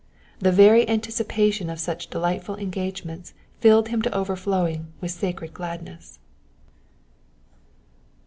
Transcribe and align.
The 0.39 0.51
very 0.51 0.89
anticipation 0.89 1.69
of 1.69 1.79
such 1.79 2.09
delightful 2.09 2.55
engagements 2.55 3.35
filled 3.59 3.89
him 3.89 4.01
to 4.01 4.09
oveiSowing 4.09 4.85
with 4.99 5.11
sacred 5.11 5.53
gladness. 5.53 6.17